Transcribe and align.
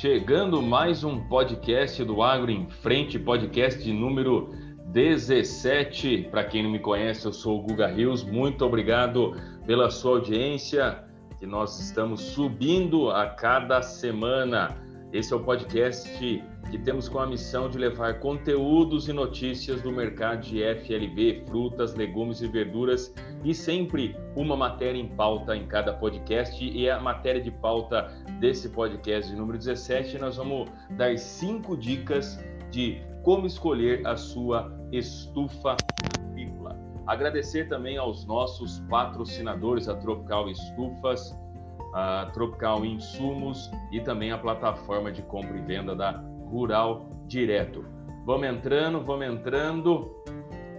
Chegando 0.00 0.60
mais 0.60 1.04
um 1.04 1.26
podcast 1.26 2.04
do 2.04 2.22
Agro 2.22 2.50
em 2.50 2.68
Frente, 2.68 3.18
podcast 3.18 3.90
número 3.90 4.50
17. 4.88 6.28
Para 6.30 6.44
quem 6.44 6.62
não 6.62 6.70
me 6.70 6.78
conhece, 6.78 7.24
eu 7.24 7.32
sou 7.32 7.60
o 7.60 7.62
Guga 7.62 7.86
Rios. 7.86 8.22
Muito 8.22 8.62
obrigado 8.62 9.34
pela 9.64 9.90
sua 9.90 10.18
audiência, 10.18 11.02
que 11.38 11.46
nós 11.46 11.80
estamos 11.80 12.20
subindo 12.20 13.10
a 13.10 13.26
cada 13.26 13.80
semana. 13.80 14.76
Esse 15.16 15.32
é 15.32 15.36
o 15.36 15.40
podcast 15.40 16.06
que 16.18 16.78
temos 16.84 17.08
com 17.08 17.18
a 17.18 17.26
missão 17.26 17.70
de 17.70 17.78
levar 17.78 18.20
conteúdos 18.20 19.08
e 19.08 19.14
notícias 19.14 19.80
do 19.80 19.90
mercado 19.90 20.42
de 20.42 20.62
FLV, 20.62 21.42
frutas, 21.46 21.94
legumes 21.94 22.42
e 22.42 22.46
verduras, 22.46 23.14
e 23.42 23.54
sempre 23.54 24.14
uma 24.36 24.54
matéria 24.54 25.00
em 25.00 25.08
pauta 25.08 25.56
em 25.56 25.66
cada 25.66 25.94
podcast. 25.94 26.62
E 26.62 26.90
a 26.90 27.00
matéria 27.00 27.40
de 27.40 27.50
pauta 27.50 28.12
desse 28.40 28.68
podcast 28.68 29.30
de 29.30 29.38
número 29.38 29.56
17, 29.56 30.18
nós 30.18 30.36
vamos 30.36 30.68
dar 30.90 31.16
cinco 31.16 31.78
dicas 31.78 32.38
de 32.70 33.00
como 33.22 33.46
escolher 33.46 34.06
a 34.06 34.16
sua 34.16 34.70
estufa 34.92 35.78
agrícola. 36.28 36.78
Agradecer 37.06 37.70
também 37.70 37.96
aos 37.96 38.26
nossos 38.26 38.80
patrocinadores, 38.80 39.88
a 39.88 39.96
Tropical 39.96 40.50
Estufas, 40.50 41.34
a 41.96 42.26
Tropical 42.26 42.84
Insumos 42.84 43.70
e 43.90 44.02
também 44.02 44.30
a 44.30 44.36
plataforma 44.36 45.10
de 45.10 45.22
compra 45.22 45.56
e 45.56 45.62
venda 45.62 45.96
da 45.96 46.10
Rural 46.50 47.08
Direto. 47.26 47.86
Vamos 48.26 48.46
entrando, 48.46 49.02
vamos 49.02 49.26
entrando. 49.26 50.14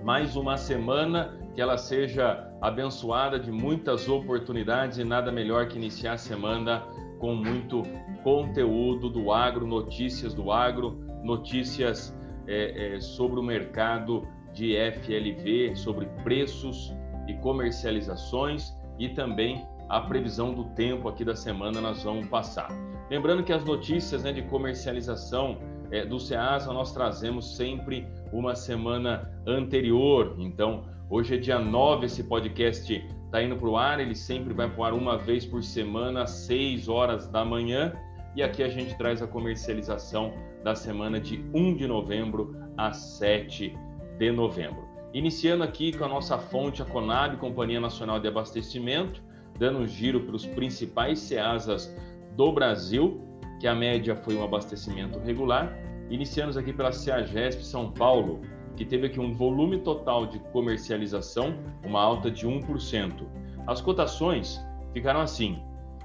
Mais 0.04 0.36
uma 0.36 0.58
semana 0.58 1.36
que 1.56 1.60
ela 1.60 1.76
seja 1.76 2.48
abençoada 2.62 3.40
de 3.40 3.52
muitas 3.52 4.08
oportunidades 4.08 5.00
e 5.00 5.04
nada 5.04 5.32
melhor 5.32 5.68
que 5.68 5.78
iniciar 5.78 6.14
a 6.14 6.18
semana 6.18 6.86
com 7.18 7.34
muito 7.34 7.82
conteúdo 8.24 9.10
do 9.10 9.32
agro, 9.32 9.66
notícias 9.66 10.36
do 10.36 10.52
agro, 10.52 11.04
notícias 11.24 12.16
é, 12.46 12.96
é, 12.96 13.02
sobre 13.02 13.40
o 13.40 13.44
mercado 13.44 14.28
de 14.54 14.76
FLV, 14.76 15.76
sobre 15.76 16.06
preços 16.24 16.94
e 17.28 17.34
comercializações 17.34 18.72
e 19.00 19.10
também 19.10 19.66
a 19.90 20.02
previsão 20.02 20.54
do 20.54 20.66
tempo 20.66 21.08
aqui 21.08 21.24
da 21.24 21.36
semana 21.36 21.80
nós 21.80 22.04
vamos 22.04 22.28
passar. 22.28 22.70
Lembrando 23.10 23.44
que 23.44 23.54
as 23.54 23.64
notícias 23.64 24.24
né, 24.24 24.34
de 24.34 24.42
comercialização 24.44 25.58
é, 25.92 26.06
do 26.06 26.20
SEASA 26.20 26.74
nós 26.74 26.92
trazemos 26.92 27.56
sempre 27.56 28.06
uma 28.34 28.56
semana 28.56 29.32
anterior. 29.46 30.36
Então, 30.38 30.86
hoje 31.10 31.36
é 31.36 31.38
dia 31.38 31.60
9, 31.60 32.06
esse 32.06 32.24
podcast 32.24 32.94
está 33.26 33.42
indo 33.42 33.56
para 33.56 33.70
o 33.70 33.78
ar, 33.78 34.00
ele 34.00 34.16
sempre 34.16 34.54
vai 34.54 34.70
para 34.70 34.80
o 34.80 34.84
ar 34.84 34.94
uma 34.94 35.18
vez 35.18 35.46
por 35.46 35.64
semana, 35.64 36.24
às 36.24 36.32
6 36.32 36.90
horas 36.90 37.28
da 37.28 37.46
manhã. 37.46 37.94
E 38.36 38.44
aqui 38.44 38.62
a 38.62 38.70
gente 38.70 38.96
traz 38.98 39.22
a 39.22 39.28
comercialização 39.28 40.34
da 40.64 40.76
semana 40.76 41.20
de 41.20 41.44
1 41.54 41.76
de 41.76 41.88
novembro 41.88 42.56
a 42.78 42.92
7 42.92 43.76
de 44.20 44.32
novembro. 44.32 44.86
Iniciando 45.14 45.64
aqui 45.64 45.98
com 45.98 46.04
a 46.04 46.08
nossa 46.08 46.38
fonte, 46.38 46.82
a 46.82 46.86
Conab, 46.86 47.38
Companhia 47.38 47.80
Nacional 47.80 48.20
de 48.20 48.28
Abastecimento, 48.28 49.24
dando 49.58 49.80
um 49.80 49.88
giro 49.88 50.22
para 50.22 50.36
os 50.36 50.46
principais 50.46 51.20
SEASAs 51.20 51.94
do 52.36 52.52
Brasil, 52.52 53.22
que 53.60 53.68
a 53.68 53.74
média 53.74 54.16
foi 54.16 54.36
um 54.36 54.44
abastecimento 54.44 55.20
regular. 55.20 55.76
Iniciamos 56.10 56.56
aqui 56.56 56.72
pela 56.72 56.92
CEAGESP 56.92 57.66
São 57.66 57.92
Paulo, 57.92 58.42
que 58.76 58.86
teve 58.86 59.08
aqui 59.08 59.20
um 59.20 59.34
volume 59.34 59.80
total 59.80 60.28
de 60.28 60.40
comercialização, 60.52 61.58
uma 61.84 62.02
alta 62.02 62.30
de 62.30 62.48
1%. 62.48 63.28
As 63.66 63.82
cotações 63.82 64.64
ficaram 64.94 65.20
assim: 65.20 65.60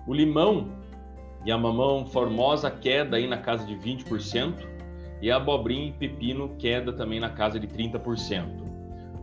o 0.07 0.15
limão 0.15 0.73
e 1.45 1.53
a 1.53 1.59
mamão 1.59 2.07
formosa 2.07 2.71
queda 2.71 3.17
aí 3.17 3.27
na 3.27 3.39
casa 3.39 3.67
de 3.67 3.75
20%, 3.77 4.55
e 5.21 5.31
a 5.31 5.37
abobrinha 5.37 5.89
e 5.89 5.93
pepino 5.93 6.57
queda 6.59 6.93
também 6.93 7.21
na 7.21 7.31
casa 7.31 7.61
de 7.61 7.69
30% 7.69 8.72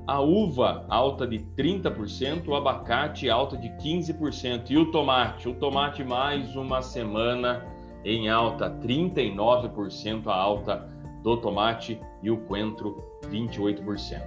a 0.09 0.19
uva 0.21 0.85
alta 0.89 1.27
de 1.27 1.37
30%, 1.37 2.47
o 2.47 2.55
abacate 2.55 3.29
alta 3.29 3.55
de 3.55 3.69
15% 3.69 4.71
e 4.71 4.75
o 4.75 4.89
tomate, 4.89 5.47
o 5.47 5.53
tomate 5.53 6.03
mais 6.03 6.55
uma 6.55 6.81
semana 6.81 7.63
em 8.03 8.27
alta, 8.27 8.71
39% 8.71 10.25
a 10.25 10.33
alta 10.33 10.89
do 11.21 11.37
tomate 11.37 12.01
e 12.23 12.31
o 12.31 12.37
coentro 12.37 13.03
28%. 13.27 14.19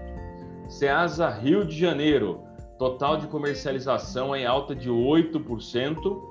Ceasa 0.68 1.28
Rio 1.28 1.64
de 1.64 1.76
Janeiro, 1.76 2.40
total 2.78 3.16
de 3.16 3.26
comercialização 3.26 4.36
em 4.36 4.46
alta 4.46 4.76
de 4.76 4.88
8%, 4.88 6.22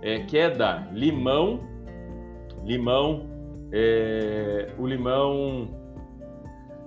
é, 0.00 0.20
queda 0.20 0.88
limão, 0.94 1.60
limão, 2.64 3.28
é, 3.70 4.72
o 4.78 4.86
limão 4.86 5.68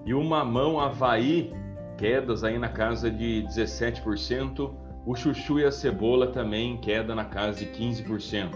e 0.04 0.16
o 0.16 0.24
mamão 0.24 0.80
Havaí 0.80 1.54
quedas 1.98 2.44
aí 2.44 2.58
na 2.58 2.70
casa 2.70 3.10
de 3.10 3.44
17%, 3.48 4.72
o 5.06 5.16
chuchu 5.16 5.60
e 5.60 5.66
a 5.66 5.72
cebola 5.72 6.28
também 6.28 6.78
queda 6.78 7.16
na 7.16 7.26
casa 7.26 7.60
de 7.60 7.68
15%. 7.68 8.52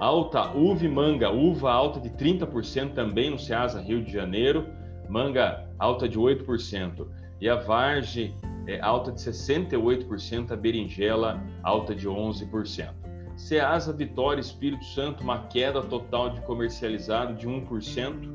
Alta 0.00 0.52
uva 0.52 0.84
e 0.84 0.88
manga, 0.88 1.30
uva 1.30 1.70
alta 1.70 2.00
de 2.00 2.10
30% 2.10 2.92
também 2.92 3.30
no 3.30 3.38
Ceasa 3.38 3.80
Rio 3.80 4.04
de 4.04 4.12
Janeiro, 4.12 4.66
manga 5.08 5.68
alta 5.78 6.08
de 6.08 6.18
8%. 6.18 7.06
E 7.40 7.48
a 7.48 7.56
varge 7.56 8.34
é 8.66 8.80
alta 8.80 9.12
de 9.12 9.20
68%, 9.20 10.50
a 10.50 10.56
berinjela 10.56 11.40
alta 11.62 11.94
de 11.94 12.08
11%. 12.08 12.90
Ceasa 13.36 13.92
Vitória 13.92 14.40
Espírito 14.40 14.84
Santo, 14.84 15.22
uma 15.22 15.46
queda 15.46 15.82
total 15.82 16.30
de 16.30 16.40
comercializado 16.42 17.34
de 17.34 17.48
1%. 17.48 18.30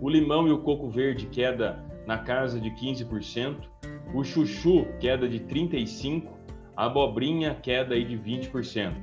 O 0.00 0.08
limão 0.08 0.46
e 0.46 0.52
o 0.52 0.58
coco 0.58 0.90
verde 0.90 1.26
queda 1.26 1.82
na 2.06 2.18
casa 2.18 2.60
de 2.60 2.70
15%, 2.70 3.56
o 4.14 4.22
chuchu 4.22 4.86
queda 5.00 5.28
de 5.28 5.40
35%, 5.40 6.28
a 6.76 6.86
abobrinha 6.86 7.54
queda 7.54 7.94
aí 7.94 8.04
de 8.04 8.16
20%, 8.16 8.94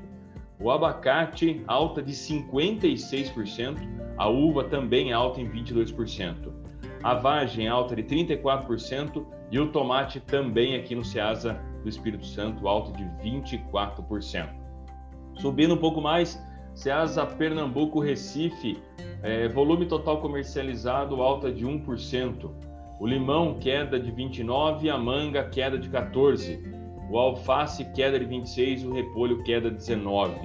o 0.59 0.71
abacate 0.71 1.63
alta 1.67 2.01
de 2.01 2.11
56%, 2.11 3.77
a 4.17 4.27
uva 4.27 4.63
também 4.63 5.13
alta 5.13 5.41
em 5.41 5.49
22%, 5.49 6.51
a 7.03 7.13
vagem 7.13 7.67
alta 7.67 7.95
de 7.95 8.03
34% 8.03 9.25
e 9.51 9.59
o 9.59 9.71
tomate 9.71 10.19
também 10.19 10.75
aqui 10.75 10.95
no 10.95 11.03
Ceasa 11.03 11.61
do 11.83 11.89
Espírito 11.89 12.25
Santo 12.25 12.67
alta 12.67 12.91
de 12.91 13.03
24%. 13.23 14.49
Subindo 15.39 15.73
um 15.73 15.77
pouco 15.77 16.01
mais, 16.01 16.41
Ceasa 16.73 17.25
Pernambuco 17.25 17.99
Recife, 17.99 18.81
é, 19.23 19.47
volume 19.49 19.85
total 19.85 20.21
comercializado 20.21 21.21
alta 21.21 21.51
de 21.51 21.65
1%. 21.65 22.70
O 23.01 23.07
limão 23.07 23.57
queda 23.57 23.99
de 23.99 24.11
29, 24.11 24.87
a 24.87 24.95
manga 24.95 25.43
queda 25.49 25.75
de 25.75 25.89
14, 25.89 26.63
o 27.09 27.17
alface 27.17 27.83
queda 27.93 28.19
de 28.19 28.25
26, 28.25 28.85
o 28.85 28.93
repolho 28.93 29.41
queda 29.41 29.71
de 29.71 29.77
19. 29.77 30.37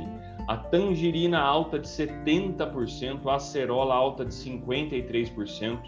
A 0.49 0.57
tangerina 0.57 1.39
alta 1.39 1.79
de 1.79 1.87
70%, 1.87 3.27
a 3.27 3.35
acerola 3.35 3.95
alta 3.95 4.25
de 4.25 4.33
53%, 4.33 5.79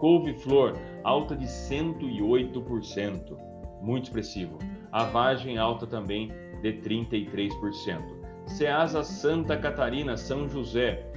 couve-flor 0.00 0.76
alta 1.02 1.34
de 1.34 1.46
108%, 1.46 3.34
muito 3.80 4.04
expressivo. 4.04 4.58
A 4.92 5.04
vagem 5.04 5.56
alta 5.56 5.86
também 5.86 6.30
de 6.60 6.74
33%. 6.74 8.02
Ceasa 8.44 9.02
Santa 9.02 9.56
Catarina, 9.56 10.18
São 10.18 10.46
José, 10.46 11.10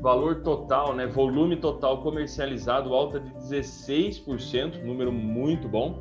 valor 0.00 0.42
total, 0.42 0.94
né, 0.94 1.06
volume 1.06 1.56
total 1.56 2.02
comercializado 2.02 2.94
alta 2.94 3.18
de 3.18 3.30
16%, 3.32 4.82
número 4.82 5.12
muito 5.12 5.68
bom. 5.68 5.98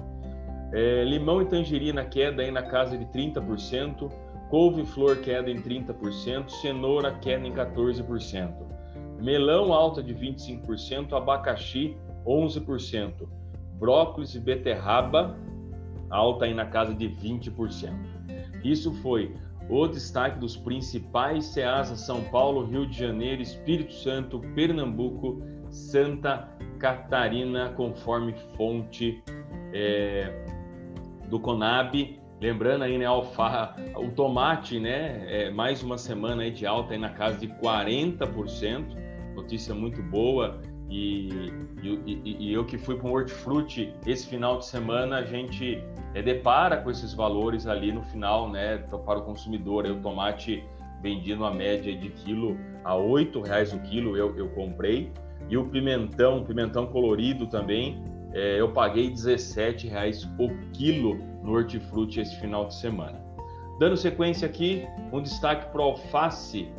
É, 0.73 1.03
limão 1.03 1.41
e 1.41 1.45
tangerina 1.45 2.03
queda 2.03 2.41
aí 2.41 2.51
na 2.51 2.63
casa 2.63 2.97
de 2.97 3.05
30%, 3.05 4.11
couve-flor 4.49 5.17
queda 5.17 5.49
em 5.49 5.61
30%, 5.61 6.49
cenoura 6.49 7.13
queda 7.13 7.47
em 7.47 7.53
14%, 7.53 8.53
melão 9.21 9.73
alta 9.73 10.03
de 10.03 10.13
25%, 10.13 11.13
abacaxi 11.13 11.95
11%, 12.25 13.27
brócolis 13.79 14.35
e 14.35 14.39
beterraba 14.39 15.37
alta 16.09 16.45
aí 16.45 16.53
na 16.53 16.65
casa 16.65 16.93
de 16.93 17.07
20%. 17.07 17.93
Isso 18.63 18.93
foi 18.95 19.35
o 19.69 19.87
destaque 19.87 20.39
dos 20.39 20.55
principais 20.55 21.45
CEASA 21.45 21.95
São 21.95 22.23
Paulo, 22.25 22.65
Rio 22.65 22.87
de 22.87 22.97
Janeiro, 22.97 23.41
Espírito 23.41 23.93
Santo, 23.93 24.39
Pernambuco, 24.53 25.41
Santa 25.69 26.49
Catarina, 26.79 27.69
conforme 27.69 28.33
fonte 28.55 29.23
é, 29.73 30.31
do 31.29 31.39
Conab. 31.39 32.19
Lembrando 32.39 32.83
aí, 32.83 32.97
né, 32.97 33.05
alfa, 33.05 33.75
o 33.95 34.11
tomate, 34.11 34.79
né, 34.79 35.23
é, 35.27 35.49
mais 35.49 35.81
uma 35.81 35.97
semana 35.97 36.43
aí 36.43 36.51
de 36.51 36.65
alta 36.65 36.93
aí 36.93 36.99
na 36.99 37.09
casa 37.09 37.39
de 37.39 37.47
40%, 37.47 38.85
notícia 39.35 39.73
muito 39.73 40.03
boa. 40.03 40.61
E, 40.89 41.51
e, 41.81 42.37
e, 42.39 42.53
eu 42.53 42.63
que 42.63 42.77
fui 42.77 42.95
para 42.95 43.07
o 43.07 43.13
Hortifruti 43.13 43.93
esse 44.05 44.27
final 44.27 44.59
de 44.59 44.65
semana, 44.65 45.17
a 45.17 45.23
gente 45.23 45.83
é, 46.13 46.21
depara 46.21 46.77
com 46.77 46.91
esses 46.91 47.13
valores 47.13 47.65
ali 47.65 47.91
no 47.91 48.03
final, 48.03 48.49
né, 48.49 48.77
para 48.77 49.19
o 49.19 49.23
consumidor. 49.23 49.85
O 49.85 49.99
tomate 49.99 50.63
vendi 51.01 51.35
numa 51.35 51.51
média 51.51 51.95
de 51.95 52.09
quilo 52.09 52.57
a 52.83 52.93
R$ 52.93 53.31
reais 53.45 53.73
o 53.73 53.79
quilo, 53.79 54.15
eu, 54.15 54.37
eu 54.37 54.49
comprei. 54.49 55.11
E 55.49 55.57
o 55.57 55.65
pimentão, 55.65 56.43
pimentão 56.43 56.87
colorido 56.87 57.47
também, 57.47 58.03
é, 58.33 58.59
eu 58.59 58.71
paguei 58.71 59.07
R$ 59.07 59.89
reais 59.89 60.23
o 60.39 60.49
quilo 60.71 61.17
no 61.43 61.53
hortifruti 61.53 62.19
esse 62.19 62.35
final 62.39 62.67
de 62.67 62.75
semana. 62.75 63.23
Dando 63.79 63.97
sequência 63.97 64.47
aqui, 64.47 64.87
um 65.11 65.21
destaque 65.21 65.71
para 65.71 65.83
alface. 65.83 66.71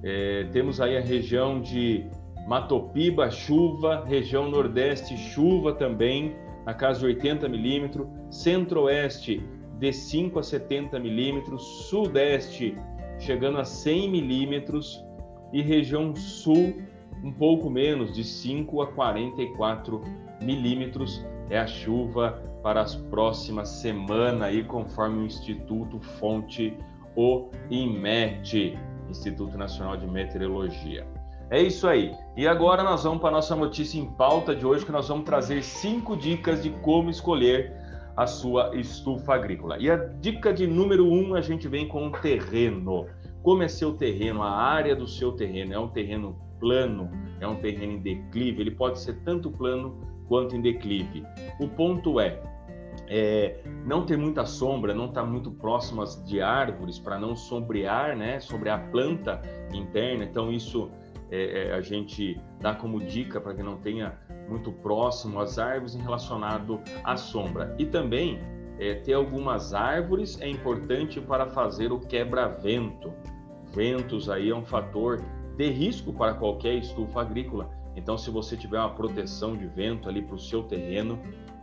É, 0.03 0.45
temos 0.51 0.81
aí 0.81 0.97
a 0.97 1.01
região 1.01 1.61
de 1.61 2.09
Matopiba, 2.47 3.29
chuva, 3.29 4.03
região 4.05 4.49
Nordeste, 4.49 5.17
chuva 5.17 5.73
também, 5.73 6.35
na 6.65 6.73
casa 6.73 6.99
de 6.99 7.05
80 7.07 7.47
milímetros, 7.47 8.07
Centro-Oeste, 8.29 9.43
de 9.79 9.91
5 9.91 10.39
a 10.39 10.43
70 10.43 10.99
milímetros, 10.99 11.63
sudeste 11.89 12.75
chegando 13.19 13.59
a 13.59 13.65
100 13.65 14.09
milímetros 14.09 15.03
e 15.53 15.61
região 15.61 16.15
sul 16.15 16.81
um 17.23 17.31
pouco 17.31 17.69
menos, 17.69 18.15
de 18.15 18.23
5 18.23 18.81
a 18.81 18.87
44 18.87 20.01
milímetros 20.41 21.23
é 21.49 21.59
a 21.59 21.67
chuva 21.67 22.41
para 22.63 22.81
as 22.81 22.95
próximas 22.95 23.69
semanas 23.69 24.53
conforme 24.67 25.21
o 25.21 25.25
Instituto 25.25 25.99
Fonte, 25.99 26.75
o 27.15 27.49
IMET, 27.69 28.77
Instituto 29.09 29.57
Nacional 29.57 29.97
de 29.97 30.07
Meteorologia. 30.07 31.05
É 31.51 31.61
isso 31.61 31.85
aí. 31.85 32.15
E 32.37 32.47
agora 32.47 32.81
nós 32.81 33.03
vamos 33.03 33.19
para 33.19 33.27
a 33.27 33.33
nossa 33.33 33.53
notícia 33.57 33.99
em 33.99 34.05
pauta 34.05 34.55
de 34.55 34.65
hoje, 34.65 34.85
que 34.85 34.91
nós 34.91 35.09
vamos 35.09 35.25
trazer 35.25 35.61
cinco 35.61 36.15
dicas 36.15 36.63
de 36.63 36.69
como 36.69 37.09
escolher 37.09 37.73
a 38.15 38.25
sua 38.25 38.73
estufa 38.73 39.35
agrícola. 39.35 39.77
E 39.77 39.91
a 39.91 39.97
dica 39.97 40.53
de 40.53 40.65
número 40.65 41.05
um, 41.05 41.35
a 41.35 41.41
gente 41.41 41.67
vem 41.67 41.89
com 41.89 42.07
o 42.07 42.11
terreno. 42.11 43.05
Como 43.43 43.63
é 43.63 43.67
seu 43.67 43.91
terreno, 43.91 44.41
a 44.41 44.49
área 44.49 44.95
do 44.95 45.05
seu 45.05 45.33
terreno? 45.33 45.73
É 45.73 45.79
um 45.79 45.89
terreno 45.89 46.39
plano? 46.57 47.11
É 47.41 47.45
um 47.45 47.55
terreno 47.55 47.93
em 47.93 47.99
declive? 47.99 48.61
Ele 48.61 48.71
pode 48.71 48.97
ser 48.99 49.21
tanto 49.25 49.51
plano 49.51 49.99
quanto 50.29 50.55
em 50.55 50.61
declive. 50.61 51.21
O 51.59 51.67
ponto 51.67 52.17
é, 52.21 52.41
é, 53.09 53.59
não 53.85 54.05
ter 54.05 54.17
muita 54.17 54.45
sombra, 54.45 54.93
não 54.93 55.07
estar 55.07 55.23
tá 55.23 55.27
muito 55.27 55.51
próximas 55.51 56.23
de 56.23 56.41
árvores 56.41 56.97
para 56.97 57.19
não 57.19 57.35
sombrear, 57.35 58.15
né, 58.15 58.39
sobre 58.39 58.69
a 58.69 58.77
planta 58.77 59.41
interna. 59.73 60.23
Então 60.23 60.49
isso 60.49 60.89
é, 61.31 61.69
é, 61.69 61.73
a 61.73 61.81
gente 61.81 62.39
dá 62.59 62.75
como 62.75 62.99
dica 62.99 63.39
para 63.39 63.53
que 63.53 63.63
não 63.63 63.77
tenha 63.77 64.19
muito 64.49 64.71
próximo 64.71 65.39
às 65.39 65.57
árvores 65.57 65.95
em 65.95 66.01
relacionado 66.01 66.81
à 67.03 67.15
sombra. 67.15 67.73
E 67.79 67.85
também 67.85 68.39
é, 68.77 68.95
ter 68.95 69.13
algumas 69.13 69.73
árvores 69.73 70.39
é 70.41 70.49
importante 70.49 71.21
para 71.21 71.47
fazer 71.47 71.91
o 71.91 71.99
quebra-vento. 71.99 73.13
Ventos 73.73 74.29
aí 74.29 74.49
é 74.49 74.55
um 74.55 74.65
fator 74.65 75.23
de 75.55 75.69
risco 75.69 76.11
para 76.11 76.33
qualquer 76.33 76.75
estufa 76.75 77.21
agrícola. 77.21 77.69
Então, 77.95 78.17
se 78.17 78.29
você 78.29 78.57
tiver 78.57 78.79
uma 78.79 78.93
proteção 78.93 79.55
de 79.55 79.67
vento 79.67 80.09
ali 80.09 80.21
para 80.21 80.35
o 80.35 80.39
seu 80.39 80.63
terreno, 80.63 81.19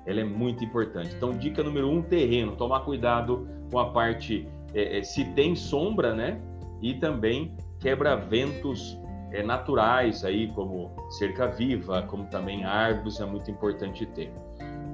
ela 0.06 0.20
é 0.20 0.24
muito 0.24 0.64
importante. 0.64 1.14
Então, 1.14 1.36
dica 1.36 1.62
número 1.62 1.90
um: 1.90 2.00
terreno. 2.00 2.56
Tomar 2.56 2.80
cuidado 2.80 3.46
com 3.70 3.78
a 3.78 3.90
parte 3.90 4.48
é, 4.74 4.98
é, 4.98 5.02
se 5.02 5.24
tem 5.32 5.54
sombra, 5.54 6.14
né? 6.14 6.40
E 6.80 6.94
também 6.94 7.54
quebra-ventos 7.80 8.97
é, 9.32 9.42
naturais 9.42 10.24
aí, 10.24 10.48
como 10.48 10.90
cerca 11.10 11.46
viva, 11.46 12.02
como 12.02 12.24
também 12.26 12.64
árvores, 12.64 13.20
é 13.20 13.26
muito 13.26 13.50
importante 13.50 14.06
ter. 14.06 14.32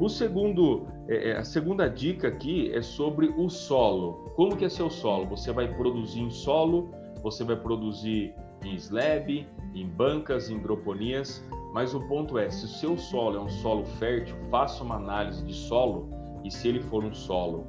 O 0.01 0.09
segundo, 0.09 0.87
é, 1.09 1.31
é, 1.31 1.37
a 1.37 1.45
segunda 1.45 1.89
dica 1.89 2.29
aqui 2.29 2.73
é 2.73 2.83
sobre 2.83 3.29
o 3.37 3.49
solo. 3.49 4.33
Como 4.35 4.57
que 4.57 4.65
é 4.65 4.69
seu 4.69 4.91
solo? 4.91 5.27
Você 5.27 5.53
vai 5.53 5.73
produzir 5.73 6.21
em 6.21 6.31
solo, 6.31 6.91
você 7.23 7.45
vai 7.45 7.57
produzir 7.57 8.35
em 8.65 8.75
slab, 8.75 9.47
em 9.75 9.87
bancas, 9.87 10.51
em 10.51 10.57
hidroponias, 10.57 11.45
mas 11.73 11.95
o 11.95 12.01
ponto 12.09 12.39
é, 12.39 12.51
se 12.51 12.65
o 12.65 12.69
seu 12.69 12.99
solo 12.99 13.37
é 13.37 13.41
um 13.41 13.49
solo 13.49 13.85
fértil, 13.85 14.35
faça 14.51 14.83
uma 14.83 14.97
análise 14.97 15.45
de 15.45 15.55
solo 15.55 16.09
e 16.43 16.51
se 16.51 16.69
ele 16.69 16.81
for 16.81 17.05
um 17.05 17.15
solo 17.15 17.67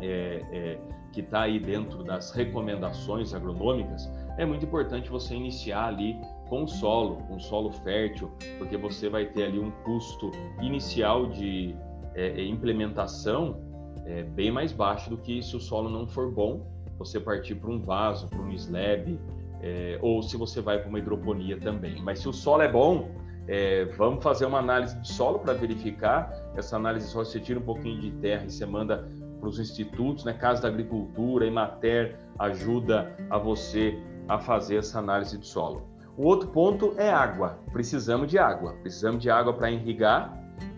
é, 0.00 0.44
é, 0.52 0.78
que 1.12 1.20
está 1.20 1.42
aí 1.42 1.58
dentro 1.58 2.04
das 2.04 2.30
recomendações 2.32 3.34
agronômicas, 3.34 4.08
é 4.38 4.46
muito 4.46 4.64
importante 4.64 5.10
você 5.10 5.34
iniciar 5.34 5.88
ali 5.88 6.18
com 6.48 6.66
solo, 6.66 7.22
um 7.28 7.40
solo 7.40 7.72
fértil, 7.72 8.30
porque 8.56 8.76
você 8.76 9.08
vai 9.08 9.26
ter 9.26 9.44
ali 9.44 9.58
um 9.58 9.70
custo 9.84 10.30
inicial 10.62 11.26
de 11.26 11.76
é, 12.14 12.40
é, 12.40 12.46
implementação 12.46 13.60
é, 14.06 14.22
bem 14.22 14.50
mais 14.50 14.72
baixo 14.72 15.10
do 15.10 15.18
que 15.18 15.42
se 15.42 15.56
o 15.56 15.60
solo 15.60 15.90
não 15.90 16.06
for 16.06 16.30
bom, 16.30 16.66
você 16.96 17.20
partir 17.20 17.56
para 17.56 17.68
um 17.68 17.80
vaso, 17.80 18.28
para 18.28 18.40
um 18.40 18.50
slab, 18.52 19.18
é, 19.60 19.98
ou 20.00 20.22
se 20.22 20.36
você 20.36 20.60
vai 20.60 20.78
para 20.78 20.88
uma 20.88 21.00
hidroponia 21.00 21.58
também. 21.58 22.00
Mas 22.00 22.20
se 22.20 22.28
o 22.28 22.32
solo 22.32 22.62
é 22.62 22.68
bom, 22.68 23.10
é, 23.48 23.86
vamos 23.96 24.22
fazer 24.22 24.46
uma 24.46 24.58
análise 24.58 24.98
de 25.00 25.08
solo 25.08 25.40
para 25.40 25.52
verificar. 25.52 26.32
Essa 26.56 26.76
análise 26.76 27.06
de 27.06 27.12
solo 27.12 27.24
você 27.24 27.40
tira 27.40 27.58
um 27.58 27.62
pouquinho 27.62 28.00
de 28.00 28.12
terra 28.12 28.44
e 28.44 28.50
você 28.50 28.64
manda 28.64 29.08
para 29.40 29.48
os 29.48 29.58
institutos, 29.58 30.24
né? 30.24 30.32
Casa 30.32 30.62
da 30.62 30.68
Agricultura, 30.68 31.46
Emater 31.46 32.18
ajuda 32.38 33.16
a 33.30 33.38
você 33.38 33.98
a 34.28 34.38
fazer 34.38 34.76
essa 34.76 34.98
análise 34.98 35.38
de 35.38 35.46
solo. 35.46 35.88
O 36.16 36.26
outro 36.26 36.48
ponto 36.48 36.94
é 36.96 37.10
água. 37.10 37.58
Precisamos 37.72 38.28
de 38.28 38.38
água. 38.38 38.74
Precisamos 38.82 39.22
de 39.22 39.30
água 39.30 39.52
para 39.52 39.70
irrigar. 39.70 40.36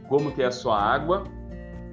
Como 0.09 0.31
que 0.33 0.43
é 0.43 0.47
a 0.47 0.53
sua 0.53 0.79
água? 0.79 1.25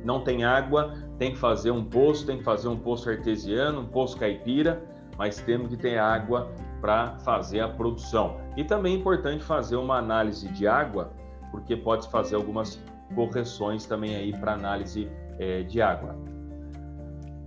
Não 0.03 0.21
tem 0.21 0.43
água, 0.43 0.93
tem 1.17 1.31
que 1.31 1.37
fazer 1.37 1.71
um 1.71 1.83
poço, 1.83 2.25
tem 2.25 2.37
que 2.37 2.43
fazer 2.43 2.67
um 2.67 2.77
poço 2.77 3.09
artesiano, 3.09 3.81
um 3.81 3.85
poço 3.87 4.17
caipira, 4.17 4.83
mas 5.17 5.37
temos 5.41 5.69
que 5.69 5.77
ter 5.77 5.97
água 5.97 6.51
para 6.79 7.17
fazer 7.19 7.61
a 7.61 7.67
produção. 7.67 8.37
E 8.55 8.63
também 8.63 8.95
é 8.95 8.97
importante 8.97 9.43
fazer 9.43 9.75
uma 9.75 9.97
análise 9.97 10.47
de 10.49 10.67
água, 10.67 11.11
porque 11.51 11.75
pode 11.75 12.07
fazer 12.09 12.35
algumas 12.35 12.81
correções 13.15 13.85
também 13.85 14.15
aí 14.15 14.31
para 14.37 14.53
análise 14.53 15.09
é, 15.39 15.63
de 15.63 15.81
água. 15.81 16.15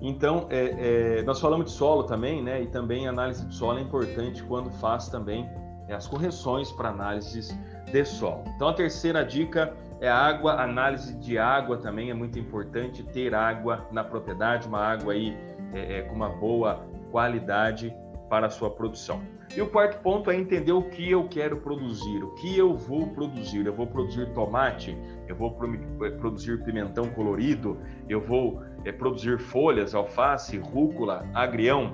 Então, 0.00 0.46
é, 0.48 1.18
é, 1.18 1.22
nós 1.22 1.40
falamos 1.40 1.66
de 1.66 1.72
solo 1.72 2.04
também, 2.04 2.42
né? 2.42 2.62
E 2.62 2.66
também 2.66 3.06
análise 3.06 3.44
de 3.44 3.54
solo 3.54 3.78
é 3.78 3.82
importante 3.82 4.42
quando 4.44 4.70
faz 4.70 5.08
também 5.08 5.48
é, 5.88 5.94
as 5.94 6.06
correções 6.06 6.72
para 6.72 6.88
análises 6.88 7.54
de 7.90 8.04
solo. 8.04 8.44
Então, 8.56 8.68
a 8.68 8.72
terceira 8.72 9.24
dica 9.24 9.74
é 10.00 10.08
a 10.08 10.16
água, 10.16 10.62
análise 10.62 11.14
de 11.18 11.36
água 11.36 11.76
também 11.76 12.10
é 12.10 12.14
muito 12.14 12.38
importante 12.38 13.02
ter 13.02 13.34
água 13.34 13.86
na 13.92 14.02
propriedade, 14.02 14.66
uma 14.66 14.80
água 14.80 15.12
aí 15.12 15.36
é, 15.74 15.98
é, 15.98 16.02
com 16.02 16.14
uma 16.14 16.30
boa 16.30 16.86
qualidade 17.10 17.94
para 18.30 18.46
a 18.46 18.50
sua 18.50 18.70
produção. 18.70 19.20
E 19.54 19.60
o 19.60 19.66
quarto 19.66 20.00
ponto 20.00 20.30
é 20.30 20.36
entender 20.36 20.70
o 20.70 20.84
que 20.84 21.10
eu 21.10 21.28
quero 21.28 21.56
produzir, 21.56 22.22
o 22.22 22.30
que 22.36 22.56
eu 22.56 22.76
vou 22.76 23.08
produzir. 23.08 23.66
Eu 23.66 23.74
vou 23.74 23.86
produzir 23.88 24.32
tomate, 24.32 24.96
eu 25.26 25.34
vou 25.34 25.58
eh, 26.04 26.10
produzir 26.10 26.62
pimentão 26.64 27.10
colorido, 27.10 27.76
eu 28.08 28.20
vou 28.20 28.62
é, 28.84 28.92
produzir 28.92 29.40
folhas, 29.40 29.92
alface, 29.92 30.56
rúcula, 30.56 31.28
agrião. 31.34 31.92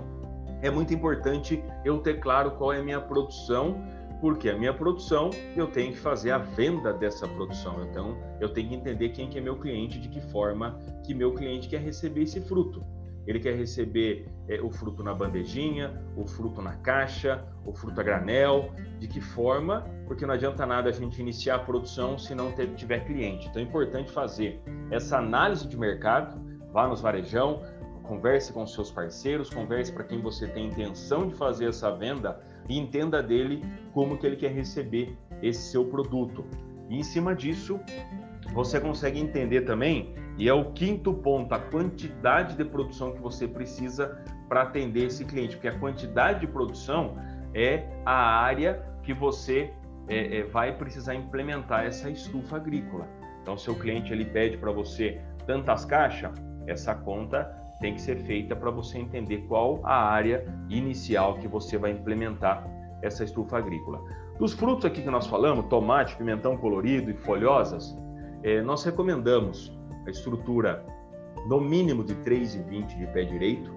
É 0.61 0.71
muito 0.71 0.93
importante 0.93 1.65
eu 1.83 1.99
ter 1.99 2.21
claro 2.21 2.51
qual 2.53 2.75
é 2.75 2.81
a 2.81 2.83
minha 2.83 3.01
produção, 3.01 3.83
porque 4.21 4.51
a 4.51 4.59
minha 4.59 4.75
produção 4.75 5.31
eu 5.57 5.67
tenho 5.67 5.93
que 5.93 5.99
fazer 5.99 6.33
a 6.33 6.39
venda 6.39 6.93
dessa 6.93 7.27
produção. 7.27 7.83
Então 7.89 8.19
eu 8.39 8.51
tenho 8.51 8.69
que 8.69 8.75
entender 8.75 9.09
quem 9.09 9.31
que 9.31 9.39
é 9.39 9.41
meu 9.41 9.57
cliente, 9.57 9.99
de 9.99 10.11
que 10.11 10.21
forma 10.21 10.79
que 11.03 11.15
meu 11.15 11.33
cliente 11.33 11.69
quer 11.69 11.81
receber 11.81 12.25
esse 12.25 12.41
fruto. 12.43 12.85
Ele 13.27 13.41
quer 13.41 13.57
receber 13.57 14.29
é, 14.49 14.61
o 14.61 14.71
fruto 14.71 15.03
na 15.03 15.13
bandejinha, 15.13 16.01
o 16.17 16.27
fruto 16.27 16.63
na 16.63 16.77
caixa, 16.77 17.45
o 17.65 17.73
fruto 17.73 18.01
a 18.01 18.05
granel, 18.05 18.71
de 18.99 19.09
que 19.09 19.21
forma? 19.21 19.85
Porque 20.07 20.25
não 20.25 20.35
adianta 20.35 20.65
nada 20.65 20.89
a 20.89 20.93
gente 20.93 21.21
iniciar 21.21 21.57
a 21.57 21.59
produção 21.59 22.17
se 22.19 22.35
não 22.35 22.53
tiver 22.77 23.05
cliente. 23.05 23.49
Então 23.49 23.61
é 23.61 23.65
importante 23.65 24.11
fazer 24.11 24.61
essa 24.91 25.19
análise 25.19 25.67
de 25.67 25.77
mercado, 25.77 26.41
vá 26.73 26.87
nos 26.87 27.01
varejão, 27.01 27.63
converse 28.07 28.53
com 28.53 28.67
seus 28.67 28.91
parceiros, 28.91 29.51
converse 29.51 29.93
para 29.93 30.05
quem 30.05 30.21
você 30.21 30.47
tem 30.47 30.69
intenção 30.69 31.29
de 31.29 31.35
fazer 31.35 31.69
essa 31.69 31.91
venda 31.91 32.41
e 32.69 32.79
entenda 32.79 33.23
dele 33.23 33.63
como 33.93 34.17
que 34.17 34.27
ele 34.27 34.37
quer 34.37 34.53
receber 34.53 35.17
esse 35.43 35.71
seu 35.71 35.85
produto. 35.85 36.45
E 36.89 36.97
em 36.97 37.03
cima 37.03 37.35
disso, 37.35 37.81
você 38.53 38.81
consegue 38.81 39.19
entender 39.19 39.63
também 39.63 40.15
e 40.39 40.49
é 40.49 40.53
o 40.53 40.73
quinto 40.73 41.15
ponto, 41.15 41.55
a 41.55 41.59
quantidade 41.59 42.57
de 42.57 42.65
produção 42.65 43.13
que 43.13 43.21
você 43.21 43.49
precisa 43.49 44.23
para 44.49 44.63
atender 44.63 45.07
esse 45.07 45.25
cliente, 45.25 45.57
porque 45.57 45.69
a 45.69 45.79
quantidade 45.79 46.41
de 46.41 46.47
produção 46.47 47.17
é 47.55 47.85
a 48.05 48.41
área 48.41 48.83
que 49.03 49.15
você 49.15 49.73
é, 50.09 50.39
é, 50.39 50.43
vai 50.45 50.77
precisar 50.77 51.15
implementar 51.15 51.85
essa 51.85 52.11
estufa 52.11 52.57
agrícola. 52.57 53.09
Então, 53.43 53.57
seu 53.57 53.75
cliente 53.75 54.13
ele 54.13 54.25
pede 54.25 54.59
para 54.59 54.71
você 54.73 55.21
tantas 55.47 55.85
caixas, 55.85 56.33
essa 56.67 56.95
conta 56.95 57.45
tem 57.81 57.95
que 57.95 58.01
ser 58.01 58.17
feita 58.25 58.57
para 58.57 58.71
você 58.71 58.99
entender 58.99 59.45
qual 59.49 59.81
a 59.85 60.11
área 60.11 60.45
inicial 60.69 61.39
que 61.39 61.47
você 61.47 61.77
vai 61.79 61.93
implementar 61.93 62.67
essa 63.03 63.25
estufa 63.25 63.59
agrícola. 63.59 64.01
Dos 64.39 64.53
frutos 64.53 64.85
aqui 64.85 65.03
que 65.03 65.11
nós 65.11 65.27
falamos, 65.27 65.67
tomate, 65.67 66.17
pimentão 66.17 66.57
colorido 66.57 67.11
e 67.11 67.15
folhosas, 67.15 67.97
é, 68.43 68.61
nós 68.63 68.85
recomendamos 68.85 69.77
a 70.07 70.11
estrutura 70.11 70.85
no 71.49 71.61
mínimo 71.61 72.03
de 72.03 72.15
3,20 72.17 72.99
de 72.99 73.07
pé 73.09 73.25
direito, 73.25 73.73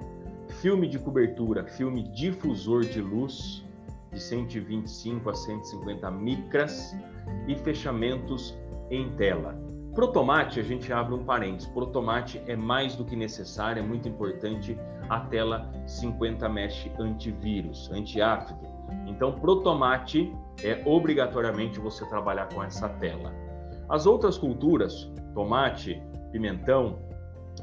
filme 0.48 0.88
de 0.88 0.98
cobertura, 0.98 1.66
filme 1.66 2.04
difusor 2.04 2.86
de 2.86 3.02
luz 3.02 3.64
de 4.12 4.20
125 4.20 5.30
a 5.30 5.34
150 5.34 6.10
micras 6.12 6.96
e 7.48 7.56
fechamentos 7.56 8.58
em 8.90 9.10
tela. 9.16 9.56
Pro 9.94 10.08
tomate, 10.12 10.60
a 10.60 10.64
gente 10.64 10.92
abre 10.94 11.14
um 11.14 11.24
parênteses. 11.24 11.70
Pro 11.72 11.88
tomate 11.88 12.42
é 12.48 12.56
mais 12.56 12.96
do 12.96 13.04
que 13.04 13.16
necessário, 13.16 13.84
é 13.84 13.86
muito 13.86 14.08
importante 14.08 14.78
a 15.10 15.20
tela 15.20 15.70
50 15.86 16.48
mesh 16.48 16.90
antivírus, 17.00 17.90
anti-áfido. 17.92 18.60
Então, 19.06 19.34
pro 19.34 19.62
tomate 19.62 20.34
é 20.64 20.82
obrigatoriamente 20.86 21.80
você 21.80 22.06
trabalhar 22.06 22.48
com 22.54 22.64
essa 22.64 22.88
tela. 22.88 23.34
As 23.90 24.06
outras 24.06 24.38
culturas, 24.38 25.12
tomate, 25.34 26.02
pimentão, 26.32 27.00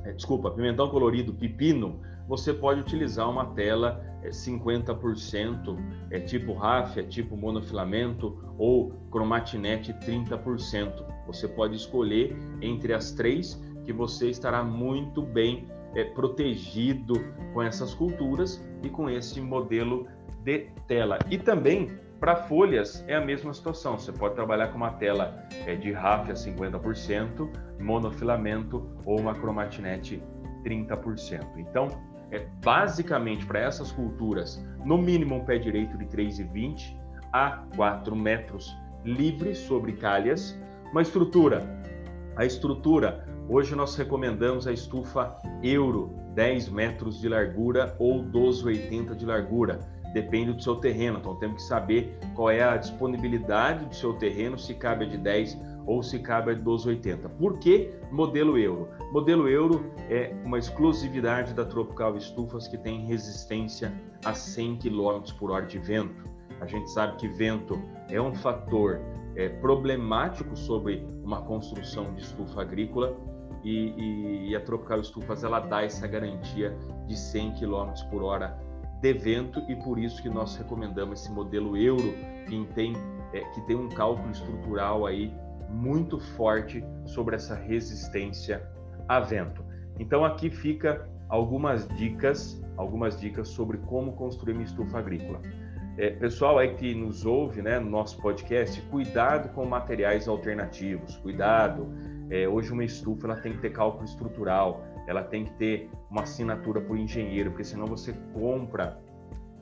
é, 0.04 0.12
desculpa, 0.12 0.50
pimentão 0.50 0.88
colorido, 0.88 1.32
pepino, 1.32 2.00
você 2.28 2.52
pode 2.52 2.80
utilizar 2.80 3.30
uma 3.30 3.46
tela 3.54 4.04
é, 4.22 4.30
50%, 4.30 5.78
é 6.10 6.18
tipo 6.18 6.52
ráfia, 6.54 7.02
tipo 7.04 7.36
monofilamento 7.36 8.36
ou 8.58 8.92
cromatinete 9.10 9.92
30%. 9.94 11.04
Você 11.26 11.48
pode 11.48 11.76
escolher 11.76 12.36
entre 12.60 12.92
as 12.92 13.12
três 13.12 13.62
que 13.84 13.92
você 13.92 14.28
estará 14.28 14.64
muito 14.64 15.22
bem 15.22 15.68
é, 15.94 16.04
protegido 16.04 17.14
com 17.54 17.62
essas 17.62 17.94
culturas 17.94 18.62
e 18.82 18.88
com 18.88 19.08
esse 19.08 19.40
modelo 19.40 20.06
de 20.44 20.68
tela. 20.86 21.18
E 21.30 21.38
também 21.38 21.90
para 22.20 22.36
folhas 22.36 23.04
é 23.06 23.14
a 23.14 23.20
mesma 23.20 23.52
situação. 23.52 23.98
Você 23.98 24.12
pode 24.12 24.34
trabalhar 24.34 24.68
com 24.68 24.76
uma 24.76 24.92
tela 24.92 25.46
é, 25.66 25.74
de 25.74 25.92
ráfia 25.92 26.34
50%, 26.34 27.48
monofilamento 27.80 28.88
ou 29.04 29.20
uma 29.20 29.34
cromatinete 29.34 30.22
30%. 30.64 31.58
Então, 31.58 31.88
é 32.30 32.46
basicamente 32.64 33.46
para 33.46 33.60
essas 33.60 33.92
culturas, 33.92 34.64
no 34.84 34.98
mínimo 34.98 35.36
um 35.36 35.44
pé 35.44 35.58
direito 35.58 35.96
de 35.96 36.06
3,20 36.06 36.96
a 37.32 37.64
4 37.76 38.16
metros 38.16 38.76
livre 39.04 39.54
sobre 39.54 39.92
calhas. 39.92 40.58
Uma 40.90 41.02
estrutura. 41.02 41.62
A 42.36 42.44
estrutura, 42.44 43.26
hoje 43.48 43.74
nós 43.74 43.94
recomendamos 43.94 44.66
a 44.66 44.72
estufa 44.72 45.36
Euro, 45.62 46.14
10 46.34 46.68
metros 46.70 47.20
de 47.20 47.28
largura 47.28 47.94
ou 47.98 48.22
12,80 48.24 49.14
de 49.14 49.24
largura 49.24 49.80
depende 50.16 50.54
do 50.54 50.62
seu 50.62 50.76
terreno. 50.76 51.18
Então 51.18 51.36
temos 51.36 51.62
que 51.62 51.68
saber 51.68 52.18
qual 52.34 52.50
é 52.50 52.62
a 52.62 52.78
disponibilidade 52.78 53.84
do 53.84 53.94
seu 53.94 54.14
terreno, 54.14 54.58
se 54.58 54.74
cabe 54.74 55.04
a 55.04 55.08
de 55.08 55.18
10 55.18 55.58
ou 55.84 56.02
se 56.02 56.18
cabe 56.20 56.52
a 56.52 56.54
de 56.54 56.62
12,80. 56.62 57.28
Por 57.38 57.58
que 57.58 57.90
modelo 58.10 58.56
euro? 58.56 58.88
Modelo 59.12 59.46
euro 59.46 59.92
é 60.08 60.34
uma 60.42 60.58
exclusividade 60.58 61.52
da 61.52 61.66
Tropical 61.66 62.16
Estufas 62.16 62.66
que 62.66 62.78
tem 62.78 63.04
resistência 63.04 63.92
a 64.24 64.32
100 64.32 64.78
km 64.78 65.20
por 65.38 65.50
hora 65.50 65.66
de 65.66 65.78
vento. 65.78 66.24
A 66.62 66.66
gente 66.66 66.90
sabe 66.90 67.16
que 67.18 67.28
vento 67.28 67.78
é 68.08 68.18
um 68.18 68.34
fator 68.34 68.98
é, 69.36 69.50
problemático 69.50 70.56
sobre 70.56 71.06
uma 71.22 71.42
construção 71.42 72.14
de 72.14 72.22
estufa 72.22 72.62
agrícola 72.62 73.14
e, 73.62 73.90
e, 73.90 74.50
e 74.50 74.56
a 74.56 74.60
Tropical 74.60 75.00
Estufas 75.00 75.44
ela 75.44 75.60
dá 75.60 75.82
essa 75.82 76.06
garantia 76.06 76.74
de 77.06 77.14
100 77.14 77.56
km 77.56 77.92
por 78.10 78.22
hora 78.22 78.65
de 79.12 79.12
vento 79.12 79.62
e 79.68 79.76
por 79.76 79.98
isso 79.98 80.20
que 80.20 80.28
nós 80.28 80.56
recomendamos 80.56 81.20
esse 81.20 81.30
modelo 81.30 81.76
euro 81.76 82.12
que 82.48 82.66
tem, 82.74 82.92
é, 83.32 83.40
que 83.50 83.60
tem 83.62 83.76
um 83.76 83.88
cálculo 83.88 84.30
estrutural 84.30 85.06
aí 85.06 85.32
muito 85.70 86.18
forte 86.18 86.84
sobre 87.04 87.36
essa 87.36 87.54
resistência 87.54 88.68
a 89.08 89.20
vento. 89.20 89.64
Então 89.98 90.24
aqui 90.24 90.50
fica 90.50 91.08
algumas 91.28 91.86
dicas, 91.96 92.60
algumas 92.76 93.18
dicas 93.20 93.48
sobre 93.48 93.78
como 93.78 94.12
construir 94.12 94.54
uma 94.54 94.62
estufa 94.62 94.98
agrícola. 94.98 95.40
É, 95.98 96.10
pessoal 96.10 96.58
aí 96.58 96.74
que 96.74 96.94
nos 96.94 97.24
ouve, 97.24 97.62
né, 97.62 97.78
no 97.78 97.88
nosso 97.88 98.20
podcast, 98.20 98.80
cuidado 98.90 99.48
com 99.54 99.64
materiais 99.64 100.28
alternativos, 100.28 101.16
cuidado. 101.18 101.88
É, 102.28 102.46
hoje 102.48 102.72
uma 102.72 102.84
estufa 102.84 103.28
ela 103.28 103.36
tem 103.36 103.52
que 103.52 103.58
ter 103.60 103.70
cálculo 103.70 104.04
estrutural, 104.04 104.84
ela 105.06 105.22
tem 105.22 105.44
que 105.44 105.52
ter 105.52 105.90
uma 106.10 106.22
assinatura 106.22 106.80
por 106.80 106.98
engenheiro, 106.98 107.50
porque 107.50 107.64
senão 107.64 107.86
você 107.86 108.12
compra, 108.32 108.98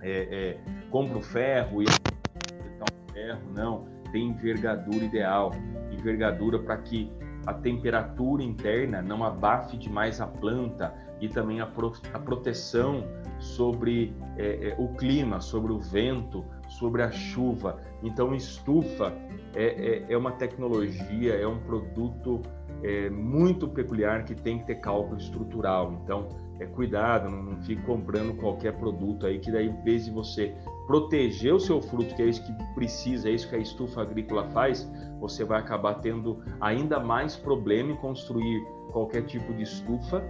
é, 0.01 0.59
é, 0.61 0.89
compra 0.91 1.19
o 1.19 1.23
ferro 1.23 1.83
e 1.83 1.87
o 1.87 3.13
ferro, 3.13 3.41
não, 3.55 3.87
tem 4.11 4.29
envergadura 4.29 5.05
ideal, 5.05 5.53
envergadura 5.91 6.59
para 6.59 6.77
que 6.79 7.11
a 7.47 7.53
temperatura 7.53 8.43
interna 8.43 9.03
não 9.03 9.23
abafe 9.23 9.77
demais 9.77 10.21
a 10.21 10.27
planta 10.27 10.95
e 11.21 11.29
também 11.29 11.61
a, 11.61 11.67
pro, 11.67 11.93
a 12.13 12.19
proteção 12.19 13.05
sobre 13.39 14.15
é, 14.37 14.69
é, 14.69 14.77
o 14.79 14.89
clima, 14.89 15.41
sobre 15.41 15.73
o 15.73 15.79
vento, 15.79 16.45
sobre 16.69 17.03
a 17.03 17.11
chuva. 17.11 17.81
Então, 18.03 18.35
estufa 18.35 19.13
é, 19.55 19.65
é, 19.65 20.13
é 20.13 20.17
uma 20.17 20.33
tecnologia, 20.33 21.35
é 21.35 21.47
um 21.47 21.59
produto 21.59 22.43
é, 22.83 23.09
muito 23.11 23.69
peculiar 23.69 24.25
que 24.25 24.35
tem 24.35 24.59
que 24.59 24.67
ter 24.67 24.77
cálculo 24.77 25.19
estrutural. 25.19 26.01
Então, 26.03 26.29
é 26.61 26.67
cuidado, 26.67 27.29
não, 27.31 27.43
não 27.43 27.63
fique 27.63 27.83
comprando 27.83 28.37
qualquer 28.37 28.77
produto 28.79 29.27
aí, 29.27 29.39
que 29.39 29.51
daí, 29.51 29.69
em 29.69 29.83
vez 29.83 30.05
de 30.05 30.11
você 30.11 30.55
proteger 30.87 31.53
o 31.53 31.61
seu 31.61 31.81
fruto, 31.81 32.15
que 32.15 32.23
é 32.23 32.27
isso 32.27 32.45
que 32.45 32.53
precisa, 32.75 33.29
é 33.29 33.33
isso 33.33 33.49
que 33.49 33.57
a 33.57 33.59
estufa 33.59 34.03
agrícola 34.03 34.49
faz, 34.51 34.89
você 35.19 35.45
vai 35.45 35.59
acabar 35.59 35.95
tendo 35.95 36.43
ainda 36.61 37.01
mais 37.01 37.37
problema 37.37 37.93
em 37.93 37.97
construir 37.97 38.63
qualquer 38.93 39.23
tipo 39.23 39.53
de 39.55 39.63
estufa, 39.63 40.23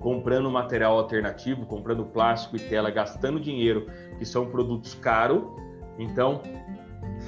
comprando 0.00 0.50
material 0.50 0.96
alternativo, 0.96 1.66
comprando 1.66 2.04
plástico 2.04 2.56
e 2.56 2.60
tela, 2.60 2.90
gastando 2.90 3.40
dinheiro, 3.40 3.86
que 4.18 4.24
são 4.24 4.46
produtos 4.46 4.94
caros. 4.94 5.42
Então, 5.98 6.42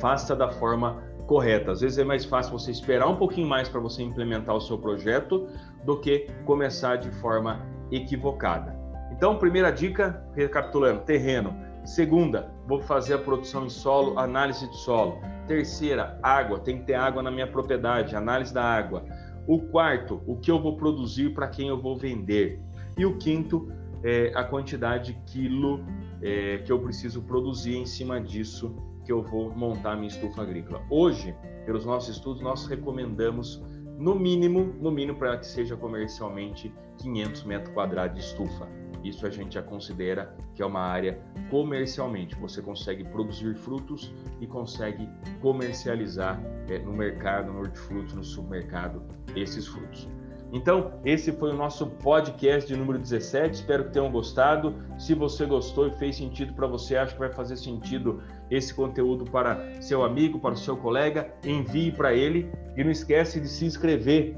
faça 0.00 0.36
da 0.36 0.48
forma 0.48 1.02
correta. 1.26 1.72
Às 1.72 1.80
vezes 1.80 1.98
é 1.98 2.04
mais 2.04 2.24
fácil 2.24 2.52
você 2.52 2.70
esperar 2.70 3.06
um 3.08 3.16
pouquinho 3.16 3.48
mais 3.48 3.68
para 3.68 3.80
você 3.80 4.02
implementar 4.02 4.54
o 4.54 4.60
seu 4.60 4.78
projeto 4.78 5.48
do 5.84 6.00
que 6.00 6.26
começar 6.44 6.96
de 6.96 7.10
forma 7.20 7.60
equivocada. 7.90 8.76
Então, 9.12 9.36
primeira 9.36 9.70
dica, 9.70 10.24
recapitulando, 10.34 11.02
terreno. 11.02 11.54
Segunda, 11.84 12.50
vou 12.66 12.80
fazer 12.80 13.14
a 13.14 13.18
produção 13.18 13.66
em 13.66 13.68
solo, 13.68 14.18
análise 14.18 14.68
de 14.68 14.76
solo. 14.76 15.20
Terceira, 15.46 16.18
água, 16.22 16.58
tem 16.58 16.78
que 16.78 16.84
ter 16.84 16.94
água 16.94 17.22
na 17.22 17.30
minha 17.30 17.46
propriedade, 17.46 18.14
análise 18.14 18.52
da 18.52 18.62
água. 18.62 19.04
O 19.50 19.58
quarto, 19.58 20.22
o 20.28 20.36
que 20.36 20.48
eu 20.48 20.62
vou 20.62 20.76
produzir 20.76 21.34
para 21.34 21.48
quem 21.48 21.66
eu 21.66 21.76
vou 21.76 21.96
vender. 21.96 22.60
E 22.96 23.04
o 23.04 23.18
quinto, 23.18 23.68
é 24.04 24.32
a 24.32 24.44
quantidade 24.44 25.12
de 25.12 25.20
quilo 25.26 25.84
é, 26.22 26.58
que 26.58 26.70
eu 26.70 26.78
preciso 26.78 27.20
produzir 27.22 27.76
em 27.76 27.84
cima 27.84 28.20
disso 28.20 28.72
que 29.04 29.10
eu 29.10 29.24
vou 29.24 29.52
montar 29.52 29.96
minha 29.96 30.06
estufa 30.06 30.42
agrícola. 30.42 30.80
Hoje, 30.88 31.34
pelos 31.66 31.84
nossos 31.84 32.14
estudos, 32.14 32.40
nós 32.40 32.64
recomendamos 32.68 33.60
no 33.98 34.14
mínimo, 34.14 34.72
no 34.80 34.92
mínimo 34.92 35.18
para 35.18 35.36
que 35.36 35.46
seja 35.46 35.76
comercialmente 35.76 36.72
500 37.00 37.44
metros 37.44 37.74
quadrados 37.74 38.18
de 38.18 38.24
estufa. 38.24 38.68
Isso 39.02 39.26
a 39.26 39.30
gente 39.30 39.54
já 39.54 39.62
considera 39.62 40.34
que 40.54 40.62
é 40.62 40.66
uma 40.66 40.80
área 40.80 41.18
comercialmente. 41.50 42.34
Você 42.36 42.60
consegue 42.60 43.04
produzir 43.04 43.54
frutos 43.54 44.12
e 44.40 44.46
consegue 44.46 45.08
comercializar 45.40 46.40
é, 46.68 46.78
no 46.78 46.92
mercado, 46.92 47.52
no 47.52 47.60
hortifrutos, 47.60 48.14
no 48.14 48.22
supermercado, 48.22 49.02
esses 49.34 49.66
frutos. 49.66 50.08
Então, 50.52 51.00
esse 51.04 51.30
foi 51.30 51.50
o 51.50 51.56
nosso 51.56 51.86
podcast 51.86 52.68
de 52.68 52.76
número 52.76 52.98
17. 52.98 53.54
Espero 53.54 53.84
que 53.84 53.92
tenham 53.92 54.10
gostado. 54.10 54.74
Se 54.98 55.14
você 55.14 55.46
gostou 55.46 55.86
e 55.86 55.92
fez 55.92 56.16
sentido 56.16 56.52
para 56.54 56.66
você, 56.66 56.96
acho 56.96 57.14
que 57.14 57.20
vai 57.20 57.32
fazer 57.32 57.56
sentido 57.56 58.20
esse 58.50 58.74
conteúdo 58.74 59.24
para 59.24 59.80
seu 59.80 60.02
amigo, 60.02 60.40
para 60.40 60.54
o 60.54 60.56
seu 60.56 60.76
colega, 60.76 61.32
envie 61.44 61.92
para 61.92 62.12
ele 62.12 62.50
e 62.76 62.82
não 62.82 62.90
esquece 62.90 63.40
de 63.40 63.48
se 63.48 63.64
inscrever 63.64 64.36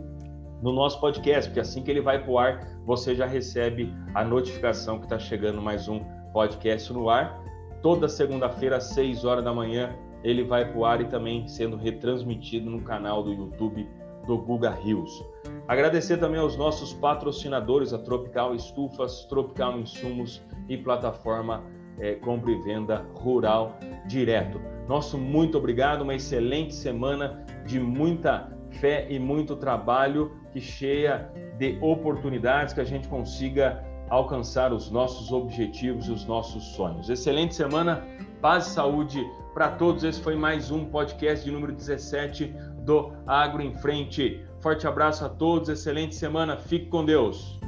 no 0.62 0.72
nosso 0.72 1.00
podcast, 1.00 1.50
porque 1.50 1.60
assim 1.60 1.82
que 1.82 1.90
ele 1.90 2.00
vai 2.00 2.22
para 2.22 2.30
o 2.30 2.38
ar, 2.38 2.68
você 2.86 3.14
já 3.14 3.26
recebe 3.26 3.92
a 4.14 4.24
notificação 4.24 4.98
que 4.98 5.04
está 5.04 5.18
chegando 5.18 5.60
mais 5.60 5.88
um 5.88 6.00
podcast 6.32 6.92
no 6.92 7.10
ar. 7.10 7.42
Toda 7.82 8.08
segunda-feira, 8.08 8.76
às 8.76 8.84
6 8.84 9.24
horas 9.24 9.44
da 9.44 9.52
manhã, 9.52 9.94
ele 10.22 10.44
vai 10.44 10.64
para 10.64 10.78
o 10.78 10.84
ar 10.84 11.00
e 11.00 11.06
também 11.06 11.48
sendo 11.48 11.76
retransmitido 11.76 12.70
no 12.70 12.80
canal 12.82 13.24
do 13.24 13.32
YouTube 13.32 13.88
do 14.24 14.38
Guga 14.38 14.70
Rios. 14.70 15.24
Agradecer 15.66 16.18
também 16.18 16.38
aos 16.38 16.56
nossos 16.56 16.92
patrocinadores, 16.94 17.92
a 17.92 17.98
Tropical 17.98 18.54
Estufas, 18.54 19.24
Tropical 19.24 19.80
Insumos 19.80 20.40
e 20.68 20.76
plataforma 20.76 21.64
é, 21.98 22.14
compra 22.14 22.52
e 22.52 22.60
venda 22.62 23.04
rural 23.14 23.76
direto. 24.06 24.60
Nosso 24.88 25.18
muito 25.18 25.58
obrigado, 25.58 26.02
uma 26.02 26.14
excelente 26.14 26.74
semana 26.74 27.44
de 27.66 27.80
muita 27.80 28.56
fé 28.80 29.06
e 29.10 29.18
muito 29.18 29.56
trabalho, 29.56 30.32
que 30.52 30.60
cheia 30.60 31.30
de 31.58 31.78
oportunidades, 31.80 32.74
que 32.74 32.80
a 32.80 32.84
gente 32.84 33.08
consiga 33.08 33.82
alcançar 34.10 34.72
os 34.72 34.90
nossos 34.90 35.32
objetivos 35.32 36.06
e 36.06 36.12
os 36.12 36.26
nossos 36.26 36.62
sonhos. 36.74 37.08
Excelente 37.08 37.54
semana, 37.54 38.04
paz 38.42 38.66
e 38.66 38.70
saúde 38.70 39.24
para 39.54 39.70
todos. 39.70 40.04
Esse 40.04 40.20
foi 40.20 40.36
mais 40.36 40.70
um 40.70 40.84
podcast 40.84 41.44
de 41.44 41.50
número 41.50 41.72
17 41.72 42.54
do 42.80 43.12
Agro 43.26 43.62
em 43.62 43.72
Frente. 43.72 44.44
Forte 44.60 44.86
abraço 44.86 45.24
a 45.24 45.28
todos, 45.28 45.68
excelente 45.68 46.14
semana, 46.14 46.56
fique 46.56 46.86
com 46.86 47.04
Deus. 47.04 47.61